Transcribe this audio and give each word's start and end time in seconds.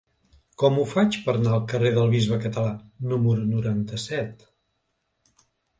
Com 0.61 0.79
ho 0.79 0.85
faig 0.93 1.17
per 1.25 1.35
anar 1.39 1.51
al 1.57 1.61
carrer 1.73 1.91
del 1.99 2.09
Bisbe 2.15 2.41
Català 2.47 2.73
número 3.13 3.47
noranta-set? 3.55 4.45